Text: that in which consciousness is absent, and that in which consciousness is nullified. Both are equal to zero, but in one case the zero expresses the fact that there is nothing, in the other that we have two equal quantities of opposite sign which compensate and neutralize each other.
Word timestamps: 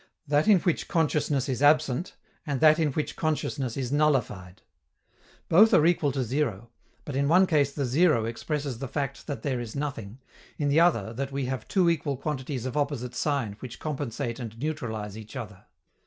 that 0.25 0.47
in 0.47 0.57
which 0.61 0.87
consciousness 0.87 1.47
is 1.47 1.61
absent, 1.61 2.15
and 2.43 2.59
that 2.59 2.79
in 2.79 2.91
which 2.93 3.15
consciousness 3.15 3.77
is 3.77 3.91
nullified. 3.91 4.63
Both 5.47 5.75
are 5.75 5.85
equal 5.85 6.11
to 6.13 6.23
zero, 6.23 6.71
but 7.05 7.15
in 7.15 7.27
one 7.27 7.45
case 7.45 7.71
the 7.71 7.85
zero 7.85 8.25
expresses 8.25 8.79
the 8.79 8.87
fact 8.87 9.27
that 9.27 9.43
there 9.43 9.59
is 9.61 9.75
nothing, 9.75 10.17
in 10.57 10.69
the 10.69 10.79
other 10.79 11.13
that 11.13 11.31
we 11.31 11.45
have 11.45 11.67
two 11.67 11.87
equal 11.87 12.17
quantities 12.17 12.65
of 12.65 12.75
opposite 12.75 13.13
sign 13.13 13.57
which 13.59 13.77
compensate 13.77 14.39
and 14.39 14.57
neutralize 14.57 15.15
each 15.15 15.35
other. 15.35 15.65